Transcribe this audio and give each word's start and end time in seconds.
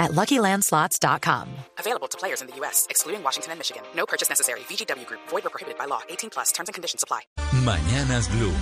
at 0.00 0.12
LuckyLandSlots.com. 0.12 1.46
Available 1.78 2.08
to 2.08 2.18
players 2.18 2.40
in 2.40 2.48
the 2.48 2.56
U.S., 2.56 2.86
excluding 2.90 3.22
Washington 3.22 3.52
and 3.52 3.60
Michigan. 3.60 3.82
No 3.94 4.06
purchase 4.06 4.28
necessary. 4.28 4.60
VGW 4.60 5.06
Group. 5.06 5.20
Void 5.28 5.46
or 5.46 5.50
prohibited 5.50 5.78
by 5.78 5.84
law. 5.84 6.00
18 6.08 6.30
plus. 6.30 6.50
Terms 6.50 6.68
and 6.68 6.74
conditions 6.74 7.04
apply. 7.04 7.20
Mañanas 7.62 8.28
Blue. 8.28 8.52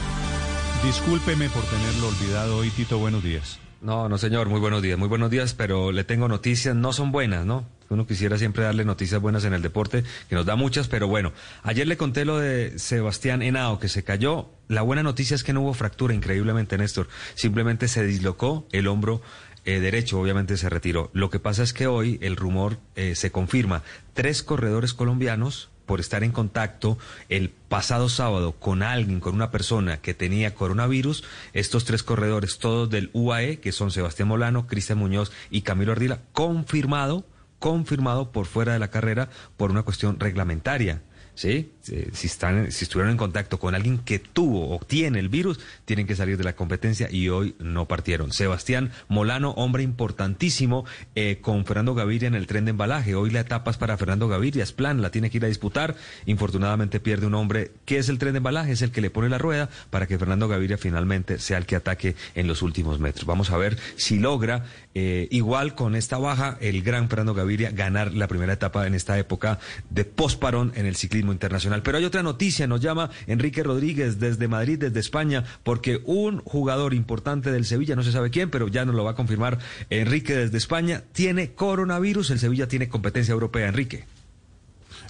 Discúlpeme 0.83 1.49
por 1.49 1.63
tenerlo 1.65 2.09
olvidado 2.09 2.59
hoy, 2.59 2.71
Tito. 2.71 2.99
Buenos 2.99 3.23
días. 3.23 3.59
No, 3.81 4.09
no, 4.09 4.19
señor. 4.19 4.49
Muy 4.49 4.61
buenos 4.61 4.83
días. 4.83 4.99
Muy 4.99 5.09
buenos 5.09 5.31
días, 5.31 5.55
pero 5.55 5.93
le 5.93 6.05
tengo 6.05 6.29
noticias. 6.29 6.75
No 6.75 6.93
son 6.93 7.13
buenas, 7.13 7.47
¿no? 7.47 7.65
Uno 7.91 8.07
quisiera 8.07 8.37
siempre 8.37 8.65
darle 8.65 8.85
noticias 8.85 9.21
buenas 9.21 9.45
en 9.45 9.55
el 9.55 9.63
deporte, 9.63 10.05
que 10.29 10.35
nos 10.35 10.45
da 10.45 10.57
muchas, 10.57 10.89
pero 10.89 11.09
bueno. 11.09 11.33
Ayer 11.63 11.87
le 11.87 11.97
conté 11.97 12.25
lo 12.25 12.39
de 12.39 12.79
Sebastián 12.79 13.41
Henao, 13.41 13.79
que 13.79 13.89
se 13.89 14.05
cayó. 14.05 14.51
La 14.69 14.83
buena 14.83 15.03
noticia 15.03 15.35
es 15.35 15.43
que 15.43 15.55
no 15.55 15.63
hubo 15.63 15.73
fractura, 15.73 16.13
increíblemente, 16.13 16.77
Néstor. 16.77 17.09
Simplemente 17.35 17.89
se 17.89 18.05
dislocó 18.05 18.67
el 18.73 18.89
hombro 18.89 19.23
eh, 19.69 19.81
derecho, 19.81 20.19
obviamente 20.19 20.57
se 20.57 20.71
retiró. 20.71 21.11
Lo 21.13 21.29
que 21.29 21.41
pasa 21.41 21.63
es 21.63 21.75
que 21.75 21.87
hoy 21.87 22.19
el 22.23 22.37
rumor 22.37 22.79
eh, 22.97 23.15
se 23.15 23.31
confirma. 23.31 23.83
Tres 24.15 24.43
corredores 24.43 24.95
colombianos 24.95 25.69
por 25.85 26.01
estar 26.01 26.25
en 26.25 26.33
contacto 26.33 26.97
el 27.29 27.51
pasado 27.51 28.09
sábado 28.09 28.53
con 28.53 28.83
alguien, 28.83 29.21
con 29.21 29.35
una 29.35 29.51
persona 29.51 29.99
que 29.99 30.15
tenía 30.15 30.55
coronavirus, 30.55 31.23
estos 31.53 31.85
tres 31.85 32.03
corredores, 32.03 32.57
todos 32.57 32.89
del 32.89 33.11
UAE, 33.13 33.61
que 33.61 33.73
son 33.73 33.91
Sebastián 33.91 34.29
Molano, 34.29 34.67
Cristian 34.67 35.01
Muñoz 35.01 35.33
y 35.51 35.61
Camilo 35.61 35.93
Ardila, 35.93 36.21
confirmado, 36.33 37.27
confirmado 37.59 38.33
por 38.33 38.47
fuera 38.47 38.73
de 38.73 38.79
la 38.79 38.89
carrera 38.89 39.29
por 39.59 39.71
una 39.71 39.83
cuestión 39.83 40.19
reglamentaria. 40.19 41.03
¿Sí? 41.39 41.71
Si, 42.13 42.27
están, 42.27 42.73
si 42.73 42.85
estuvieron 42.85 43.13
en 43.13 43.17
contacto 43.17 43.59
con 43.59 43.75
alguien 43.75 43.99
que 43.99 44.19
tuvo 44.19 44.75
o 44.75 44.81
tiene 44.81 45.21
el 45.21 45.29
virus, 45.29 45.61
tienen 45.85 46.07
que 46.07 46.17
salir 46.17 46.37
de 46.37 46.43
la 46.43 46.57
competencia 46.57 47.09
y 47.11 47.29
hoy 47.29 47.55
no 47.61 47.87
partieron. 47.87 48.33
Sebastián 48.33 48.91
Molano, 49.07 49.53
hombre 49.53 49.85
importantísimo, 49.85 50.85
eh, 51.15 51.39
con 51.41 51.65
Fernando 51.65 51.95
Gaviria 51.95 52.27
en 52.27 52.35
el 52.35 52.49
tren 52.49 52.65
de 52.65 52.73
embalaje. 52.73 53.15
Hoy 53.15 53.31
la 53.31 53.41
etapa 53.41 53.71
es 53.71 53.77
para 53.77 53.97
Fernando 53.97 54.27
Gaviria, 54.27 54.65
es 54.65 54.73
plan, 54.73 55.01
la 55.01 55.11
tiene 55.11 55.31
que 55.31 55.37
ir 55.37 55.45
a 55.45 55.49
disputar. 55.49 55.95
Infortunadamente 56.27 56.99
pierde 56.99 57.27
un 57.27 57.35
hombre 57.35 57.71
que 57.85 57.99
es 57.99 58.09
el 58.09 58.19
tren 58.19 58.33
de 58.33 58.39
embalaje, 58.39 58.73
es 58.73 58.83
el 58.83 58.91
que 58.91 59.01
le 59.01 59.11
pone 59.11 59.29
la 59.29 59.39
rueda 59.39 59.71
para 59.91 60.09
que 60.09 60.19
Fernando 60.19 60.49
Gaviria 60.49 60.77
finalmente 60.77 61.39
sea 61.39 61.57
el 61.59 61.67
que 61.67 61.77
ataque 61.77 62.17
en 62.35 62.49
los 62.49 62.63
últimos 62.63 62.99
metros. 62.99 63.27
Vamos 63.27 63.51
a 63.51 63.57
ver 63.57 63.79
si 63.95 64.19
logra, 64.19 64.65
eh, 64.95 65.29
igual 65.31 65.77
con 65.77 65.95
esta 65.95 66.19
baja, 66.19 66.59
el 66.61 66.83
gran 66.83 67.09
Fernando 67.09 67.33
Gaviria 67.33 67.71
ganar 67.71 68.13
la 68.13 68.27
primera 68.27 68.53
etapa 68.53 68.89
en 68.89 68.97
esta 68.97 69.17
época 69.19 69.61
de 69.89 70.05
posparón 70.05 70.73
en 70.75 70.85
el 70.85 70.97
ciclismo 70.97 71.28
internacional. 71.33 71.83
Pero 71.83 71.99
hay 71.99 72.05
otra 72.05 72.23
noticia, 72.23 72.67
nos 72.67 72.81
llama 72.81 73.11
Enrique 73.27 73.63
Rodríguez 73.63 74.19
desde 74.19 74.49
Madrid, 74.49 74.79
desde 74.79 75.01
España, 75.01 75.45
porque 75.63 76.01
un 76.05 76.39
jugador 76.41 76.95
importante 76.95 77.51
del 77.51 77.65
Sevilla, 77.65 77.97
no 77.97 78.03
se 78.03 78.13
sabe 78.13 78.31
quién, 78.31 78.51
pero 78.51 78.69
ya 78.69 78.85
nos 78.85 78.95
lo 78.95 79.05
va 79.05 79.13
a 79.13 79.15
confirmar 79.15 79.59
Enrique 79.91 80.35
desde 80.35 80.59
España, 80.59 81.03
tiene 81.13 81.53
coronavirus. 81.53 82.31
El 82.31 82.39
Sevilla 82.39 82.69
tiene 82.69 82.89
competencia 82.89 83.33
europea. 83.33 83.69
Enrique. 83.69 84.07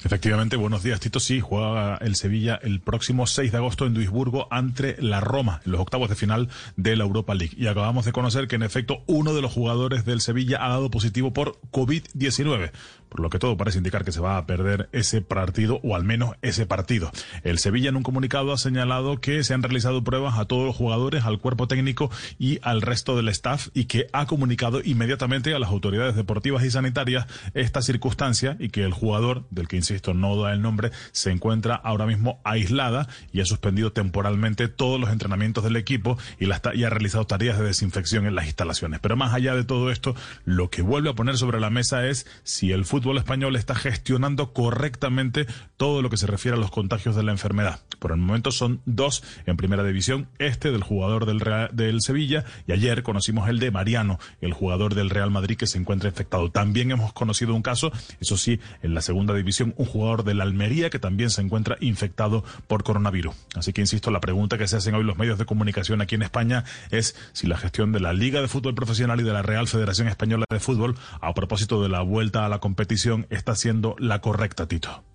Efectivamente, 0.04 0.56
buenos 0.56 0.84
días, 0.84 1.00
Tito. 1.00 1.18
Sí, 1.18 1.40
juega 1.40 1.96
el 1.96 2.14
Sevilla 2.14 2.58
el 2.62 2.80
próximo 2.80 3.26
6 3.26 3.50
de 3.50 3.58
agosto 3.58 3.84
en 3.84 3.94
Duisburgo 3.94 4.46
ante 4.52 4.96
la 5.02 5.20
Roma, 5.20 5.60
en 5.66 5.72
los 5.72 5.80
octavos 5.80 6.08
de 6.08 6.14
final 6.14 6.48
de 6.76 6.94
la 6.94 7.02
Europa 7.02 7.34
League. 7.34 7.56
Y 7.56 7.66
acabamos 7.66 8.04
de 8.04 8.12
conocer 8.12 8.46
que, 8.46 8.54
en 8.54 8.62
efecto, 8.62 9.02
uno 9.06 9.34
de 9.34 9.42
los 9.42 9.52
jugadores 9.52 10.04
del 10.04 10.20
Sevilla 10.20 10.64
ha 10.64 10.68
dado 10.68 10.88
positivo 10.88 11.32
por 11.32 11.58
COVID-19, 11.72 12.70
por 13.08 13.20
lo 13.20 13.28
que 13.28 13.40
todo 13.40 13.56
parece 13.56 13.78
indicar 13.78 14.04
que 14.04 14.12
se 14.12 14.20
va 14.20 14.36
a 14.36 14.46
perder 14.46 14.88
ese 14.92 15.20
partido, 15.20 15.80
o 15.82 15.96
al 15.96 16.04
menos 16.04 16.36
ese 16.42 16.64
partido. 16.64 17.10
El 17.42 17.58
Sevilla, 17.58 17.88
en 17.88 17.96
un 17.96 18.04
comunicado, 18.04 18.52
ha 18.52 18.58
señalado 18.58 19.20
que 19.20 19.42
se 19.42 19.52
han 19.52 19.64
realizado 19.64 20.04
pruebas 20.04 20.38
a 20.38 20.44
todos 20.44 20.64
los 20.64 20.76
jugadores, 20.76 21.24
al 21.24 21.40
cuerpo 21.40 21.66
técnico 21.66 22.08
y 22.38 22.60
al 22.62 22.82
resto 22.82 23.16
del 23.16 23.28
staff, 23.30 23.68
y 23.74 23.86
que 23.86 24.06
ha 24.12 24.26
comunicado 24.26 24.80
inmediatamente 24.84 25.54
a 25.54 25.58
las 25.58 25.70
autoridades 25.70 26.14
deportivas 26.14 26.64
y 26.64 26.70
sanitarias 26.70 27.26
esta 27.54 27.82
circunstancia 27.82 28.56
y 28.60 28.68
que 28.68 28.84
el 28.84 28.92
jugador 28.92 29.44
del 29.50 29.66
que 29.66 29.76
insisto, 29.90 30.14
no 30.14 30.40
da 30.40 30.52
el 30.52 30.62
nombre, 30.62 30.90
se 31.12 31.30
encuentra 31.30 31.74
ahora 31.74 32.06
mismo 32.06 32.40
aislada 32.44 33.08
y 33.32 33.40
ha 33.40 33.44
suspendido 33.44 33.92
temporalmente 33.92 34.68
todos 34.68 35.00
los 35.00 35.10
entrenamientos 35.10 35.64
del 35.64 35.76
equipo 35.76 36.18
y, 36.38 36.46
la 36.46 36.60
y 36.74 36.84
ha 36.84 36.90
realizado 36.90 37.26
tareas 37.26 37.58
de 37.58 37.64
desinfección 37.64 38.26
en 38.26 38.34
las 38.34 38.46
instalaciones. 38.46 39.00
Pero 39.00 39.16
más 39.16 39.34
allá 39.34 39.54
de 39.54 39.64
todo 39.64 39.90
esto, 39.90 40.14
lo 40.44 40.70
que 40.70 40.82
vuelve 40.82 41.10
a 41.10 41.14
poner 41.14 41.36
sobre 41.36 41.60
la 41.60 41.70
mesa 41.70 42.06
es 42.06 42.26
si 42.42 42.72
el 42.72 42.84
fútbol 42.84 43.18
español 43.18 43.56
está 43.56 43.74
gestionando 43.74 44.52
correctamente 44.52 45.46
todo 45.76 46.02
lo 46.02 46.10
que 46.10 46.16
se 46.16 46.26
refiere 46.26 46.56
a 46.56 46.60
los 46.60 46.70
contagios 46.70 47.16
de 47.16 47.22
la 47.22 47.32
enfermedad. 47.32 47.80
Por 47.98 48.12
el 48.12 48.18
momento 48.18 48.50
son 48.50 48.80
dos 48.84 49.22
en 49.46 49.56
primera 49.56 49.84
división, 49.84 50.28
este 50.38 50.70
del 50.70 50.82
jugador 50.82 51.26
del, 51.26 51.42
del 51.72 52.00
Sevilla 52.00 52.44
y 52.66 52.72
ayer 52.72 53.02
conocimos 53.02 53.48
el 53.48 53.58
de 53.58 53.70
Mariano, 53.70 54.18
el 54.40 54.52
jugador 54.52 54.94
del 54.94 55.10
Real 55.10 55.30
Madrid 55.30 55.56
que 55.56 55.66
se 55.66 55.78
encuentra 55.78 56.08
infectado. 56.08 56.50
También 56.50 56.90
hemos 56.90 57.12
conocido 57.12 57.54
un 57.54 57.62
caso, 57.62 57.92
eso 58.20 58.36
sí, 58.36 58.60
en 58.82 58.94
la 58.94 59.02
segunda 59.02 59.34
división 59.34 59.74
un 59.78 59.86
jugador 59.86 60.24
de 60.24 60.34
la 60.34 60.44
Almería 60.44 60.90
que 60.90 60.98
también 60.98 61.30
se 61.30 61.40
encuentra 61.40 61.78
infectado 61.80 62.44
por 62.66 62.82
coronavirus. 62.82 63.34
Así 63.54 63.72
que 63.72 63.80
insisto, 63.80 64.10
la 64.10 64.20
pregunta 64.20 64.58
que 64.58 64.68
se 64.68 64.76
hacen 64.76 64.94
hoy 64.94 65.04
los 65.04 65.16
medios 65.16 65.38
de 65.38 65.46
comunicación 65.46 66.02
aquí 66.02 66.16
en 66.16 66.22
España 66.22 66.64
es 66.90 67.16
si 67.32 67.46
la 67.46 67.56
gestión 67.56 67.92
de 67.92 68.00
la 68.00 68.12
Liga 68.12 68.42
de 68.42 68.48
Fútbol 68.48 68.74
Profesional 68.74 69.20
y 69.20 69.24
de 69.24 69.32
la 69.32 69.42
Real 69.42 69.66
Federación 69.68 70.08
Española 70.08 70.44
de 70.50 70.60
Fútbol 70.60 70.96
a 71.20 71.32
propósito 71.32 71.82
de 71.82 71.88
la 71.88 72.02
vuelta 72.02 72.44
a 72.44 72.48
la 72.48 72.58
competición 72.58 73.26
está 73.30 73.54
siendo 73.54 73.96
la 73.98 74.20
correcta, 74.20 74.66
Tito. 74.66 75.07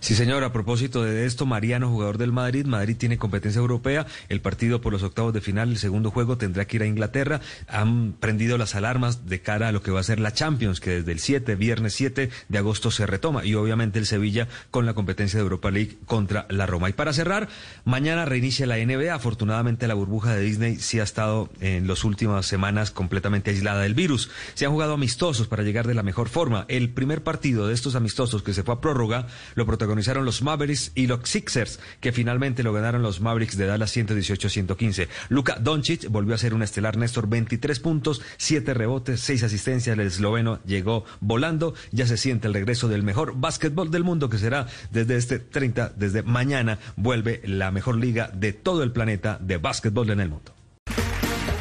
Sí, 0.00 0.14
señor. 0.14 0.44
A 0.44 0.52
propósito 0.52 1.04
de 1.04 1.26
esto, 1.26 1.44
Mariano, 1.44 1.90
jugador 1.90 2.16
del 2.16 2.32
Madrid, 2.32 2.64
Madrid 2.64 2.96
tiene 2.96 3.18
competencia 3.18 3.58
europea. 3.58 4.06
El 4.30 4.40
partido 4.40 4.80
por 4.80 4.94
los 4.94 5.02
octavos 5.02 5.34
de 5.34 5.42
final, 5.42 5.68
el 5.68 5.76
segundo 5.76 6.10
juego, 6.10 6.38
tendrá 6.38 6.66
que 6.66 6.78
ir 6.78 6.82
a 6.82 6.86
Inglaterra. 6.86 7.42
Han 7.68 8.14
prendido 8.18 8.56
las 8.56 8.74
alarmas 8.74 9.26
de 9.26 9.42
cara 9.42 9.68
a 9.68 9.72
lo 9.72 9.82
que 9.82 9.90
va 9.90 10.00
a 10.00 10.02
ser 10.02 10.18
la 10.18 10.32
Champions, 10.32 10.80
que 10.80 10.90
desde 10.90 11.12
el 11.12 11.18
7, 11.18 11.54
viernes 11.54 11.92
7 11.94 12.30
de 12.48 12.58
agosto 12.58 12.90
se 12.90 13.04
retoma. 13.04 13.44
Y 13.44 13.54
obviamente 13.54 13.98
el 13.98 14.06
Sevilla 14.06 14.48
con 14.70 14.86
la 14.86 14.94
competencia 14.94 15.36
de 15.36 15.42
Europa 15.42 15.70
League 15.70 15.98
contra 16.06 16.46
la 16.48 16.64
Roma. 16.64 16.88
Y 16.88 16.94
para 16.94 17.12
cerrar, 17.12 17.48
mañana 17.84 18.24
reinicia 18.24 18.66
la 18.66 18.78
NBA. 18.78 19.14
Afortunadamente 19.14 19.86
la 19.86 19.94
burbuja 19.94 20.34
de 20.34 20.40
Disney 20.40 20.76
sí 20.76 20.98
ha 20.98 21.02
estado 21.04 21.50
en 21.60 21.86
las 21.86 22.04
últimas 22.04 22.46
semanas 22.46 22.90
completamente 22.90 23.50
aislada 23.50 23.82
del 23.82 23.94
virus. 23.94 24.30
Se 24.54 24.64
han 24.64 24.72
jugado 24.72 24.94
amistosos 24.94 25.46
para 25.46 25.62
llegar 25.62 25.86
de 25.86 25.94
la 25.94 26.02
mejor 26.02 26.30
forma. 26.30 26.64
El 26.68 26.88
primer 26.88 27.22
partido 27.22 27.68
de 27.68 27.74
estos 27.74 27.96
amistosos 27.96 28.42
que 28.42 28.54
se 28.54 28.62
fue 28.62 28.74
a 28.74 28.80
prórroga 28.80 29.26
lo 29.56 29.66
protagonizaron 29.90 30.24
los 30.24 30.42
Mavericks 30.42 30.92
y 30.94 31.08
los 31.08 31.28
Sixers, 31.28 31.80
que 31.98 32.12
finalmente 32.12 32.62
lo 32.62 32.72
ganaron 32.72 33.02
los 33.02 33.20
Mavericks 33.20 33.56
de 33.56 33.66
Dallas 33.66 33.96
118-115. 33.96 35.08
Luka 35.30 35.56
Doncic 35.58 36.08
volvió 36.08 36.36
a 36.36 36.38
ser 36.38 36.54
un 36.54 36.62
estelar 36.62 36.96
Néstor, 36.96 37.28
23 37.28 37.80
puntos, 37.80 38.22
7 38.36 38.72
rebotes, 38.72 39.20
6 39.20 39.42
asistencias. 39.42 39.98
El 39.98 40.06
esloveno 40.06 40.60
llegó 40.64 41.04
volando. 41.18 41.74
Ya 41.90 42.06
se 42.06 42.16
siente 42.16 42.46
el 42.46 42.54
regreso 42.54 42.86
del 42.86 43.02
mejor 43.02 43.34
básquetbol 43.34 43.90
del 43.90 44.04
mundo, 44.04 44.30
que 44.30 44.38
será 44.38 44.68
desde 44.92 45.16
este 45.16 45.40
30, 45.40 45.94
desde 45.96 46.22
mañana, 46.22 46.78
vuelve 46.94 47.42
la 47.44 47.72
mejor 47.72 47.96
liga 47.96 48.30
de 48.32 48.52
todo 48.52 48.84
el 48.84 48.92
planeta 48.92 49.38
de 49.40 49.56
básquetbol 49.56 50.10
en 50.10 50.20
el 50.20 50.28
mundo. 50.28 50.54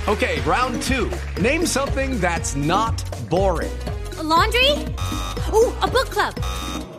Okay, 0.07 0.39
round 0.45 0.83
two. 0.83 1.09
Name 1.41 1.65
something 1.65 2.19
that's 2.19 2.55
not 2.55 3.03
boring. 3.27 3.71
laundry? 4.21 4.73
Ooh, 5.51 5.73
a 5.81 5.87
book 5.87 6.09
club. 6.11 6.35